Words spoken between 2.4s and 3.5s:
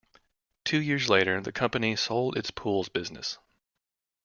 pools business.